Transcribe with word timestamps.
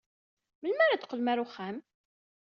Melmi 0.61 0.83
ara 0.85 1.01
teqqlem 1.01 1.29
ɣer 1.29 1.37
uxxam? 1.43 1.77